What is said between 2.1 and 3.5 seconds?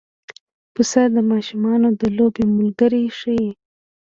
لوبې ملګری شي.